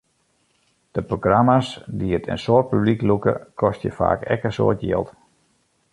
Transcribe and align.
De 0.95 1.01
programma's 1.09 1.67
dy't 1.99 2.29
in 2.33 2.41
soad 2.43 2.65
publyk 2.69 3.01
lûke, 3.09 3.33
kostje 3.59 3.91
faak 3.99 4.19
ek 4.33 4.41
in 4.47 4.55
soad 4.57 4.79
jild. 4.87 5.07